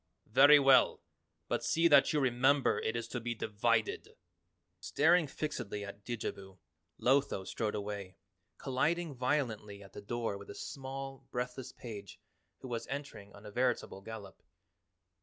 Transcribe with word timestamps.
"Very 0.31 0.57
well, 0.57 1.03
but 1.47 1.63
see 1.63 1.87
that 1.87 2.11
you 2.11 2.19
remember 2.19 2.79
it 2.79 2.95
is 2.95 3.07
to 3.09 3.19
be 3.21 3.35
divided!" 3.35 4.17
Staring 4.79 5.27
fixedly 5.27 5.85
at 5.85 6.03
Didjabo, 6.03 6.57
Lotho 6.99 7.45
strode 7.45 7.75
away, 7.75 8.17
colliding 8.57 9.13
violently 9.13 9.83
at 9.83 9.93
the 9.93 10.01
door 10.01 10.39
with 10.39 10.49
a 10.49 10.55
small 10.55 11.27
breathless 11.29 11.71
page 11.71 12.19
who 12.61 12.67
was 12.67 12.87
entering 12.87 13.31
on 13.35 13.45
a 13.45 13.51
veritable 13.51 14.01
gallop. 14.01 14.41